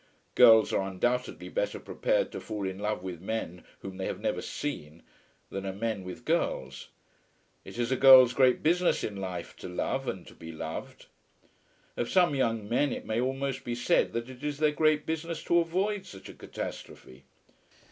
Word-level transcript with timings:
Girls 0.33 0.73
are 0.73 0.87
undoubtedly 0.89 1.47
better 1.47 1.79
prepared 1.79 2.31
to 2.31 2.41
fall 2.41 2.67
in 2.67 2.79
love 2.79 3.03
with 3.03 3.21
men 3.21 3.63
whom 3.81 3.97
they 3.97 4.07
have 4.07 4.19
never 4.19 4.41
seen, 4.41 5.03
than 5.51 5.63
are 5.63 5.73
men 5.73 6.03
with 6.03 6.25
girls. 6.25 6.89
It 7.63 7.77
is 7.77 7.91
a 7.91 7.95
girl's 7.95 8.33
great 8.33 8.63
business 8.63 9.03
in 9.03 9.15
life 9.17 9.55
to 9.57 9.69
love 9.69 10.07
and 10.07 10.25
to 10.25 10.33
be 10.33 10.51
loved. 10.51 11.05
Of 11.95 12.09
some 12.09 12.33
young 12.33 12.67
men 12.67 12.91
it 12.91 13.05
may 13.05 13.21
almost 13.21 13.63
be 13.63 13.75
said 13.75 14.13
that 14.13 14.27
it 14.27 14.43
is 14.43 14.57
their 14.57 14.71
great 14.71 15.05
business 15.05 15.43
to 15.43 15.59
avoid 15.59 16.07
such 16.07 16.29
a 16.29 16.33
catastrophe. 16.33 17.25